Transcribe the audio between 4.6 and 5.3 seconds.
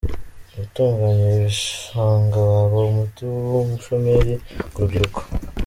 ku rubyiruko.